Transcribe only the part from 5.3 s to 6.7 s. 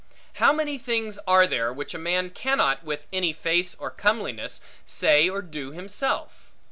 do himself?